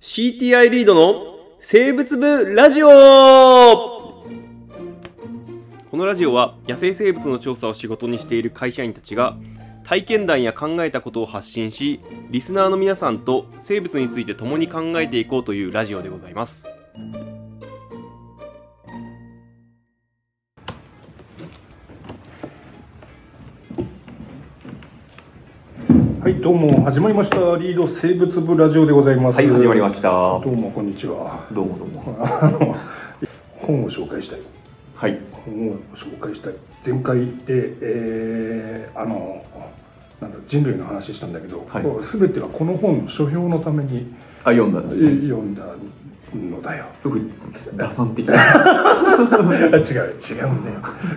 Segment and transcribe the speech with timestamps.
[0.00, 2.88] CTI リードの生物部ラジオ。
[5.90, 9.36] このラジオは野生生物の調査を仕事にしている会社員たちが
[9.84, 16.68] 体験談や考えたことを発信しリスナーの皆さんと生物について共に考えていこうというラジオでございます。
[26.26, 27.36] はい、どうも始まりました。
[27.36, 29.36] リード生物部ラジオでございます。
[29.36, 30.10] はい、始まりました。
[30.10, 31.46] どうもこんにちは。
[31.52, 32.18] どうもどうも。
[32.18, 32.76] あ の
[33.60, 34.40] 本を紹介したい。
[34.96, 35.20] はい。
[35.30, 36.54] 本を紹介したい。
[36.84, 39.40] 前回で、えーあの
[40.20, 44.12] なんだ人類の話したんだけど、はいすべてはこの本の書評のために、
[44.42, 45.28] あ、読んだんえですね。
[45.28, 45.62] 読んだ
[46.34, 46.86] のだよ。
[46.94, 47.20] すごい
[47.74, 48.34] 打算的な。
[48.34, 50.14] 違う違うんだよ。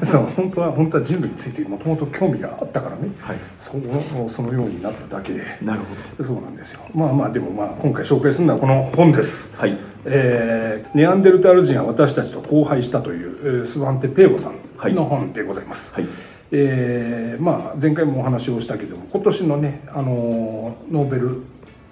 [0.04, 3.12] そう本当は本当は人類についてもともと興味があったからね。
[3.20, 3.38] はい。
[3.60, 5.44] そのそのようになっただけで。
[5.62, 5.80] なる
[6.18, 6.82] ほそうなんですよ。
[6.94, 9.52] まあまあでもまあ今回紹介するのはこの本です。
[9.54, 9.60] ど。
[9.60, 9.78] はい。
[10.06, 15.94] えーネアンデルタール人は私たちと交配したという、えースワンテ・ペーボさはいんの本でございます。
[15.94, 16.06] はい。
[16.52, 21.42] えーまあ、前回もお話をしたけども今年のね、あのーノーベル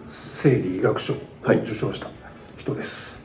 [0.09, 2.07] 生理医学賞をはい受賞した
[2.67, 3.17] 人です。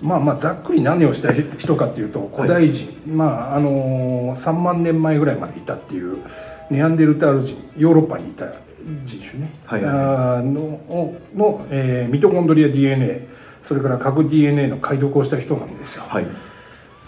[0.00, 6.18] まあまあざっくり何をした人かっていうと古代人、まああのー3万年前ぐらいまでいたっていう
[6.70, 8.46] ネアンデルタール人ヨーロッパにいた
[9.04, 10.80] 人種ね、はいはいの
[11.34, 13.28] の、えーミトコンドリア DNA
[13.68, 16.02] それから核 DNA の解読をした人なんですよ。
[16.08, 16.24] はい。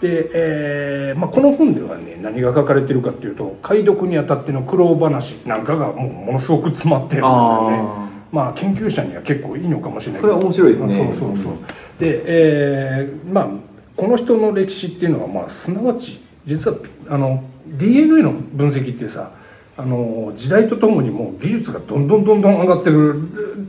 [0.01, 8.04] で、えーまあ、この本ではね何が書かれてるかっていうと解読にあたっての苦労話なんかがもうものすごく詰まってるんだよね。
[8.41, 11.53] あまあ研究者には結構いいのかもしれないそれは面白いですねそうそうそう。
[11.99, 13.49] で、えーまあ
[13.97, 16.77] この人の歴史っていうのはまあすなわち実は
[17.09, 19.31] あの DNA の分析ってさ
[19.77, 23.21] あの時代とともにもう技術がどんどんどんどん上がってる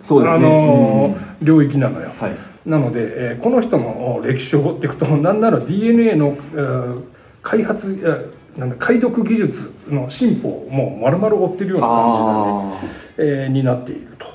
[0.02, 2.12] そうですねあの、領域なのよ。
[2.20, 2.24] あ。
[2.24, 2.36] はい。
[2.64, 7.02] なので、えーこの人の歴史を追っていくとなんなら DNA の、えー
[7.42, 12.80] 開発えーなんだ解読技術の進歩をもう丸々追ってるような感じだね、あ
[13.18, 14.26] えーになっていると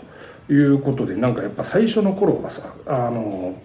[0.54, 3.56] いうことでなんかやっぱ最初の頃はさあの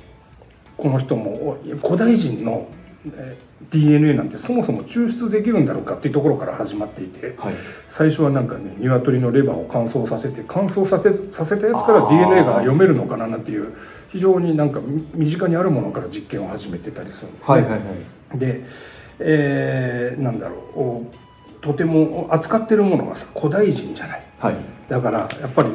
[0.77, 1.59] この人もお
[1.89, 2.69] 古代人の、
[3.17, 7.47] えー DNA なんてそもそも抽出できるんだろうかっていうところから始まっていてあ。
[7.47, 7.55] はい。
[7.89, 13.75] 最初はなんかね鶏のレバーを乾燥させて乾燥させさせたやつから DNA が読めるのかななんていう
[14.13, 17.79] 非常になんかみ身近にあるものから実験を始めてたりするんですねはいはいは
[18.35, 18.39] い。
[18.39, 18.63] で、
[19.21, 21.13] えーなんだろうお
[21.63, 24.57] とても扱ってるものがさ古代人じゃないはい。
[24.89, 25.71] だからやっぱり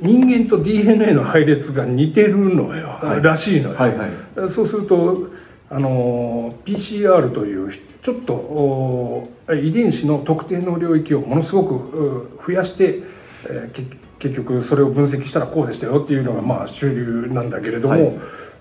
[0.00, 3.22] 人間と DNA の配列が似てるのよ、はい。
[3.22, 4.10] らしいのよ、はいはい。
[4.50, 5.30] そうすると
[5.70, 7.72] あの PCR という
[8.02, 13.02] ちょっとお遺伝子の特定の領域をものすごくう増やして、
[13.44, 13.84] えーけ
[14.18, 18.18] 結局それを分析したらこうでしたよっていうのがまあ主流なんだけれども、はい。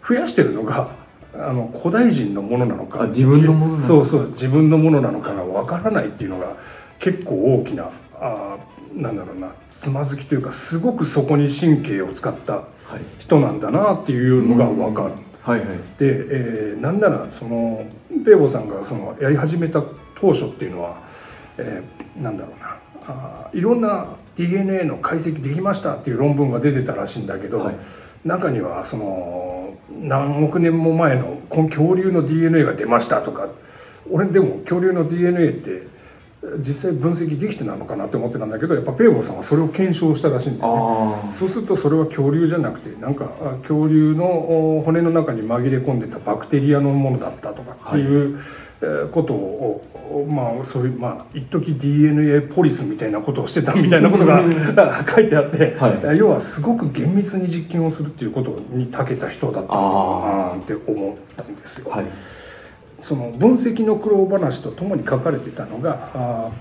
[0.08, 0.92] 増やしてるのが
[1.34, 3.88] あの古代人のものなのかあ自分のものなのか。
[3.88, 6.56] そうそう自分のものなのかがわからないっていうのが
[7.00, 13.02] 結構大きなあーなんだろうなつまずきというかすごくそこに神経を使ったはい。
[13.20, 15.12] 人なんだなっていうのがわかる。
[15.42, 15.68] はいはい。
[15.68, 17.86] で、えーなんならその
[18.26, 19.84] ペーボさんがそのやり始めた
[20.20, 20.98] 当初っていうのは、
[21.58, 22.78] えーなんだろうな
[23.08, 27.76] あーいろんな DNA の解析できましたっていう論文が出てたらしいんだけど、はい
[28.26, 33.48] 中にはその何億年も前のこの恐竜の DNA が出ましたとか
[34.10, 35.88] 俺でも恐竜の DNA って
[36.60, 40.80] 実際分析できてなのかなって思ってたんだけどやっぱペーボさんはそれを検証したらしいんだよね。
[41.30, 44.26] あそうするとそれは恐竜じゃなくてなんかあ恐竜の
[44.78, 48.68] お骨の中に紛れ込んでたバクテリアのものだったとかっていう、えー
[49.12, 49.82] ことを
[50.12, 54.44] おまあそういうまあ一時 DNA ポリスみたいなことをしてたみたいなことが
[54.78, 61.90] あ 書いてあって、はい要はすごく厳密に実験をするっていうことに長けた人だったなって思ったんですよ。
[61.92, 61.98] あ。
[61.98, 62.06] はい。
[63.08, 66.52] その分析の苦労話とともに書かれてたのが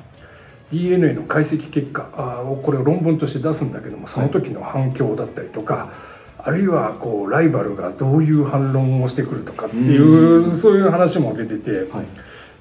[0.72, 5.92] DNA の解析結果をこれを論文として出すんだけどもその時の反響だったりとか、
[6.38, 11.90] あるいはこうライバルがどういう反論をしてくるとかっていううそういう話も出てて。
[11.90, 12.06] はい。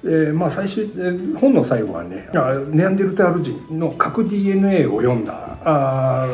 [0.04, 6.26] でまあ、最終えー本の最後はねあネアンデルタール人の核 DNA を読んだあ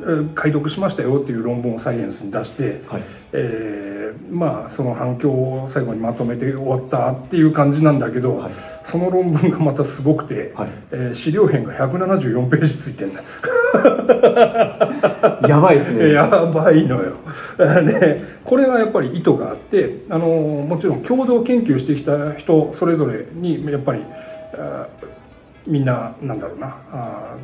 [0.00, 3.02] ー解読しましたよっていう論文をサイエンスに出して、はい。
[3.32, 3.98] えー
[4.30, 8.52] まあその反響を最後にまとめて終わったっていう感じなんだけど、はい。
[8.84, 10.70] その論文がまたすごくて、はい。
[10.92, 13.22] えー資料編が174ページついてんだ
[15.48, 16.12] やばいですね。
[16.18, 17.14] やばいのよ。
[17.58, 24.00] で これはやっぱり意図があってあのもちろん共同研究してきた人それぞれにやっぱり
[24.58, 24.86] あ
[25.66, 27.36] みんななんだろうなあ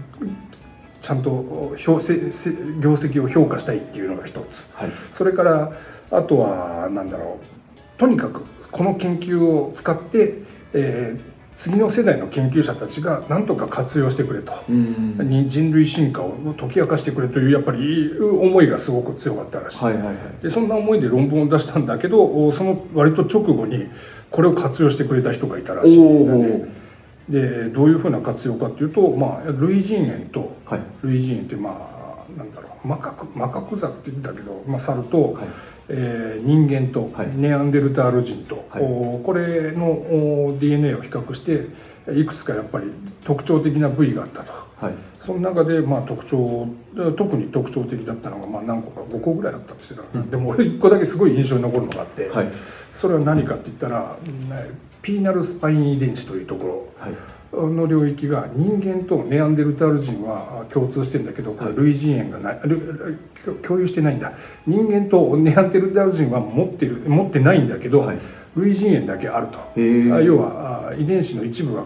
[1.04, 4.66] ちゃんと評せせ業績を評価したいっていうのが一つ。
[4.72, 4.90] はい。
[5.12, 5.72] それから
[6.10, 7.98] あとは何だろう。
[7.98, 8.42] とにかく
[8.72, 10.38] この研究を使って、
[10.72, 14.52] えー次の世代の研究者たちが何とか活用してくれと。
[14.68, 15.16] うん。
[15.20, 20.16] に人類進化を解き明かしてくれというやっぱり思いがすごく強かったらしい、はいはいはい。
[20.42, 23.86] でそんな思いで論文を出したんだけどおその割と直後に
[24.32, 26.83] これを活用してくれた人がいたらしいんだね
[27.28, 30.80] でどういうふうな活用かっていうと、まあ、類人猿とはい。
[31.02, 35.46] 類人猿ってまあなんだろうマカクマカクザって言ってたけど、まあ、猿と、はい。
[35.88, 37.36] えー人間とはい。
[37.36, 38.82] ネアンデルタール人と、はい。
[38.82, 41.68] おこれのお DNA を比較して
[42.12, 42.90] いくつかやっぱり
[43.24, 44.52] 特徴的な部位があったと。
[44.76, 44.94] はい。
[45.24, 46.68] その中でまあ特徴
[47.16, 50.30] 特に特徴的だったのがまあ何個か5個ぐらいあったんですよ、うん。
[50.30, 52.52] でも俺1個だけすごい印象に残るのがあって、はい。
[52.92, 54.70] それは何かって言ったらね
[55.04, 57.12] ピーナルスパイン遺伝子というとこはい。
[57.52, 61.76] ろの領域が人間とネアンデルタール人は共通してるんだけどこれはい。
[61.76, 64.32] 類人猿がないル共共有してないんだ。
[64.66, 68.18] 人間とネアンデルタール人は持ってる持ってないんだけど、はい。
[68.56, 69.80] 類人猿だけあると。
[69.80, 71.84] 要はあ遺伝子の一部が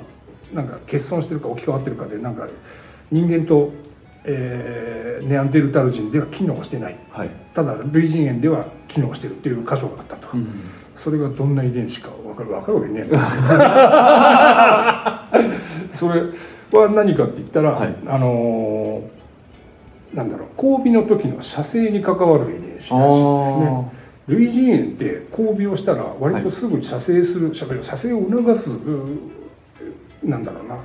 [0.55, 2.47] なんか欠損してるか置き換わってるかでなんか
[3.11, 3.73] 人間と、
[4.25, 6.97] えーネアンデルタール人では機能してない。
[7.11, 7.31] はい。
[7.53, 10.47] ただ類人猿では機能してるっていう箇所があったと、うん
[11.03, 13.07] それがどんな遺伝子か分かる分かるわけね。
[15.91, 16.23] え それ
[16.73, 17.95] は何かって言ったら、はい。
[18.07, 19.19] あのー
[20.15, 22.99] なんだろう交尾の時の射精に関わる遺伝子らしいね。
[23.69, 23.85] あ
[24.29, 30.77] 類人猿って交尾をしたら割とすぐ射精する、射精射精を促すうなんだろうな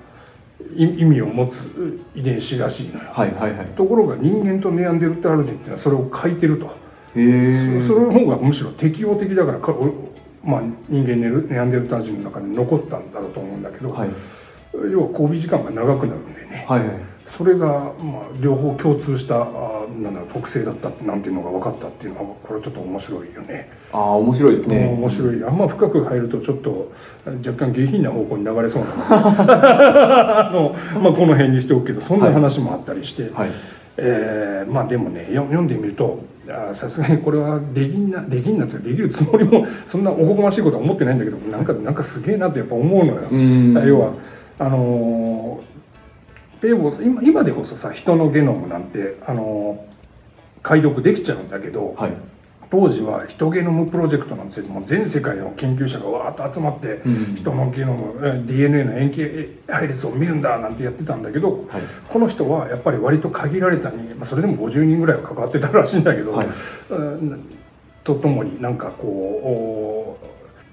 [0.75, 3.67] い意味を持つ遺伝子らしいのよ、あはいはいはい。
[3.75, 6.71] ところが人間とネアンデルタール人っていうのはそれを欠いてると、
[7.13, 10.13] そその方がむしろ適応的だからかお
[10.43, 14.09] まあ、人間ネルネアンデルタ人の中に残ったんだろうと思うんだけど、はい。
[14.91, 16.89] 要は交尾時間が長くなるんでね、はいはい。
[17.37, 17.93] それが、まあ、
[18.41, 23.69] 両方共通したあなんだ特性だったなんていうのが分かったっていうのはこれちょっと面白いよね。
[23.93, 24.85] ああ面白いですね。
[24.85, 25.43] 面白い。
[25.45, 26.91] あんま深く入るとちょっと
[27.25, 29.45] 若干下品な方向に流れそうなの。
[29.45, 33.49] で あの、まあ、この辺にしておくけどそんな話もあったりして、はい。
[33.95, 36.32] えーまあでもねよ読んでみるとあ
[36.73, 43.21] さすがにこれはできんなできんなっていうかできるつもりも そんなおこがましいことは思ってないんだけどなんかなんかすげえなってやっぱ思うのよ。
[43.31, 44.13] うん要は
[44.59, 45.73] あのー
[46.61, 49.93] ペーボー今今でこそさ人のゲノムなんて、あのー
[50.63, 52.11] 解読できちゃうんだけど、はい
[52.73, 57.35] 当時は人ゲノムプロジェクトなんてもう全世界の研究者がわーっと集まってうん。
[57.35, 61.81] 人のゲノムえ DNA の塩基配列を見るんだなんてやってたんだけどはい。
[62.09, 66.47] この人はやっぱり割と限られた人間、まあ、それでも50人ぐらいは関わってたらしいんだけど、はい。
[66.89, 67.45] うん
[68.03, 70.17] とともになんかこ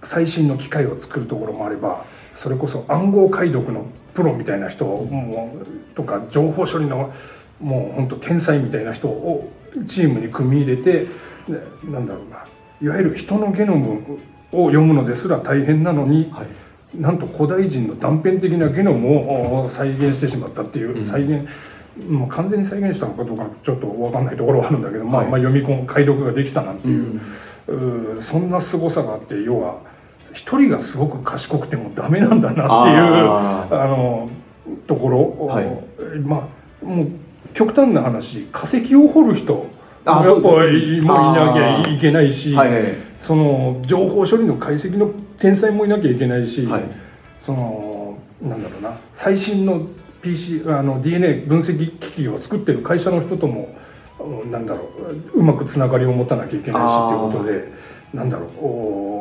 [0.02, 5.54] うお最新の機械を作るところもあればそれこそ暗号解読のプロみたいな人も
[5.94, 7.12] とか情報処理の
[7.60, 9.52] もう本当天才みたいな人を
[9.86, 11.08] チームに組み入れて
[11.48, 12.44] ねなんだろうな。
[12.82, 14.18] いわゆる人のゲノム
[14.52, 16.46] を読むのですら大変なのにはい。
[16.92, 21.02] なんと古代人の断片的なゲノムをお再現してしまったっていう、うん。
[21.02, 21.48] 再現
[22.08, 25.30] もう完全に再現したのかどうかちょっと分かんないところはあるんだけど、まあ、はい。
[25.30, 27.20] まあ読み込む解読ができたなんてういう、
[27.68, 29.78] うーそんな凄さがあって要は
[30.32, 34.28] 一人がすごく賢くてもダメなんだなっていうああの
[34.86, 35.66] ところ、はい。
[36.20, 36.48] ま
[36.82, 37.08] あもう
[37.54, 39.66] 極端な話化石を掘る人
[40.04, 46.84] あやっぱりもいなきゃいけないし、はいはいその情報処理の解析の天才もいなきゃいけないし、はい。
[47.40, 49.86] そのなんだろうな最新の
[50.22, 53.74] PC あの DNA 分析機器を作ってる会社の人とも
[54.18, 54.90] うんなんだろ
[55.34, 57.72] ううまくつながりを持たなきゃいけないしっていうことで
[58.14, 59.19] なんだろうお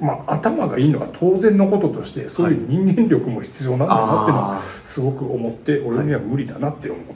[0.00, 7.06] まあ頭がいいのは当然のこととしてそういう人間力も必要なんだなっていうのはあすごく思って俺には無理だなって思っ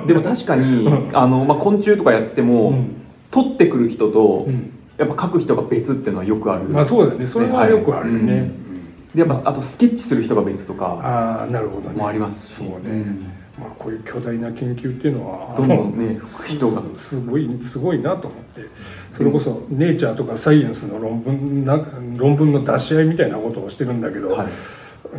[0.00, 0.06] た。
[0.06, 3.00] でも確かにあの、まあ、昆虫とかやってても、うん。
[3.30, 4.70] 取ってくる人と、うん。
[4.96, 7.26] やっぱ書く人が別っていうのはよくある、まあそうだよね。
[7.26, 8.32] それはよくあるよね。
[8.32, 8.40] はい。
[8.42, 9.08] うん。
[9.12, 11.96] でやっぱあとスケッチする人が別とかああなるほどね。
[11.96, 13.04] もありますしそうね。
[13.58, 16.18] うんまあこういう巨大な研究っていうのはどんどんね
[16.48, 17.10] 人がす。
[17.10, 18.62] すごいすごいなと思って。
[19.12, 21.80] それこそ「ネイチャー」とか「サイエンス」の論文な
[22.16, 24.48] 論文の出し合いみたいなことをしてるんだけど、はい。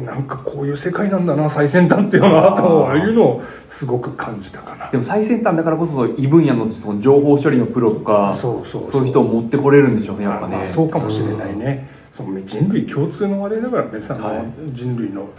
[0.03, 4.91] なんかこういう世界なんだな最先端っていうのはというのをすごく感じたかな。
[4.91, 4.97] で。
[4.97, 9.01] も最先端だからこそ異分野のその情報処理のプロとかそうそうそう。
[9.03, 10.57] いう人を持ってこれるんでしょうねやっぱね。
[10.57, 14.43] まあそうかもしれないね、その人類共通の話題だからねさ、はい。
[14.73, 15.29] 人類の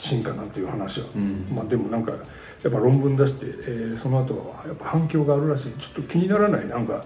[0.00, 1.06] 進化なんていう話は。
[1.14, 1.46] うん。
[1.54, 2.16] まあ、でもなんかや
[2.68, 5.64] っぱ論文出して、えーその後はやっぱ反響があるらしい。
[5.78, 6.66] ちょっと気にならない。
[6.68, 7.04] なんか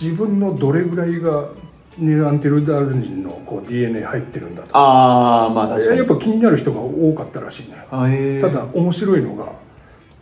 [0.00, 1.48] 自分のどれぐらいが
[1.96, 5.98] ネアンテルダール人のこう DNA 入ってるんだとああまあ確かに。
[5.98, 8.40] やっぱ気になる人が多かったらしいね。
[8.40, 9.52] ただ面白いのが、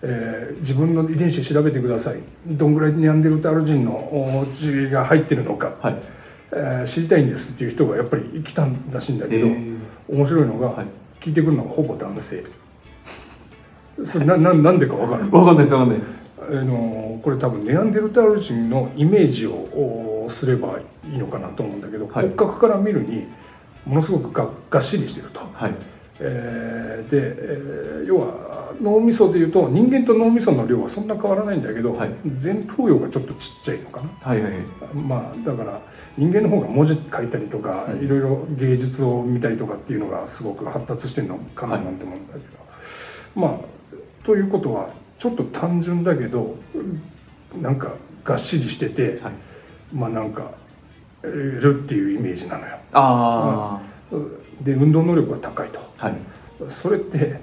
[0.03, 2.21] えー自分の遺伝子調べてください。
[2.47, 6.03] どんぐらいネアンデルタール人のお血が入ってるのか、はい。
[6.53, 9.49] えー知りたいんですっていう人がやっぱり来たんらしいんだけど、
[10.09, 10.87] 面白いのが、はい
[11.27, 12.45] 聞いてくるのはほぼ男性。
[14.05, 15.99] それなななんでかわかるわかんないですわかんない。
[16.39, 22.27] あのこれ多分ネアンデルタール人のイメージをおすればいいのかなと思うんだけど、はい。
[22.27, 23.27] 骨格から見るに
[23.85, 25.41] ものすごくががっしりしてると。
[25.41, 25.75] はい
[26.21, 32.11] えーで、えー要は脳みそでいうと人間と脳みその量はそんな変わらないんだけど、はい。
[32.43, 34.11] 前頭葉がちょっとちっちゃいのかな。
[34.21, 34.63] はいはいはい。
[34.95, 35.81] まあだから
[36.17, 38.05] 人間の方が文字書いたりとか、はい。
[38.05, 42.45] いろいろ芸術を見たりとかっていうのがすごく発達してるのかななんて思うんだけど、
[43.35, 43.61] まあ
[44.25, 46.57] ということはちょっと単純だけど
[47.61, 47.95] なんか
[48.25, 49.33] がっしりしてて、はい。
[49.93, 50.51] まあなんか
[51.23, 52.77] えーるっていうイメージなのよ。
[52.93, 53.81] あ
[54.63, 55.81] で運動能力が高いと。
[55.99, 56.15] あはい
[56.71, 57.39] それって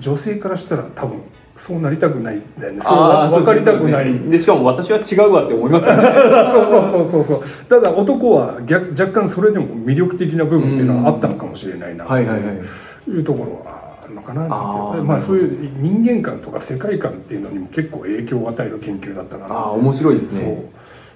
[0.00, 1.22] 女性からしたら多分
[1.56, 2.80] そうなりたくないんだよね。
[2.82, 4.12] そう分かりたくない。
[4.12, 6.02] ですねでしかも私は違うわって思いますよね
[6.52, 7.42] そうそうそうそうそう。
[7.68, 12.04] ただ男は逆若干それでも魅力的な部分っていうのはあったのかもしれないな。
[12.04, 12.24] はい
[13.10, 14.42] うところはあるのかな
[15.02, 20.68] まあそういう人間観とか世界観っていうのにも結構影響を与える研究だったかなああ面白いですね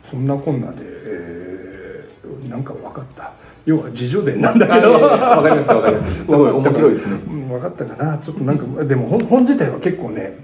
[0.06, 3.32] そうそんなこんなで、えーなんか分かった
[3.64, 4.92] 要は自助伝なんだけど。
[4.92, 6.24] わかりましたわかりましたす。
[6.30, 7.12] ごい面白いですね。
[7.28, 8.18] うん分かったかな。
[8.18, 10.36] ちょっとなんかでも本本自体は結構ね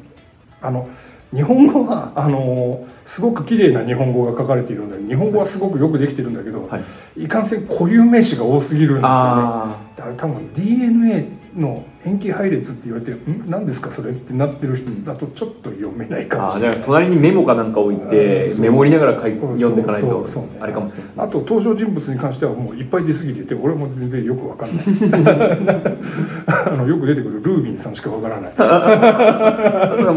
[0.61, 0.89] あの
[1.35, 6.79] 日本語はあのすごく綺麗な日本語が書かれているので日本語はすごくよくできてるんだけど、は
[7.17, 7.25] い。
[7.25, 9.09] い、かんせん固有名詞が多すぎるんだよね。
[9.09, 13.45] あだから多分 DNA の塩基配列って言われて「ん？
[13.49, 16.79] 何ですかそれ?」ってなってる人だとちょっと読めないかもしれない。
[16.85, 21.27] 隣にメモかなんか置いてメモりながら書いそう読んでいかないとそうそうねあれかもしれない。
[21.27, 24.85] あと登場人物に関してはもういっぱい出過ぎてて俺も全然よくわかんない。
[26.47, 28.53] あのよく出てくるルービンさんしかわからない。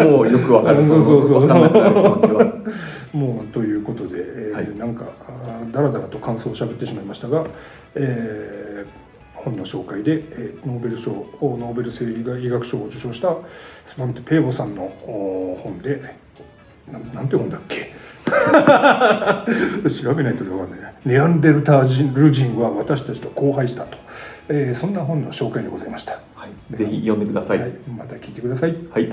[0.05, 0.83] もうよくわかる。
[0.87, 1.41] そうそうそう。
[1.41, 2.53] わかんなくなる気持ちは
[3.13, 4.69] もうということで、えーはい。
[4.77, 5.03] なんか
[5.71, 7.45] だらだらと感想を喋ってしまいましたが、
[7.95, 9.10] えー
[9.43, 13.35] 本の紹介で、えーノーベル賞ノーベル生理医学賞を受賞した
[13.85, 16.15] スパンテ・ペーボさんのお本で
[16.91, 17.91] なんなんて本だっけ？
[20.03, 23.97] 調べないと分かんないネアンデルタール人は私たちと交配したと、
[24.49, 27.59] えーそんな本の紹介でございました、はいぜひ読んでください。
[27.59, 28.75] はい、また聞いてください。
[28.91, 29.09] はい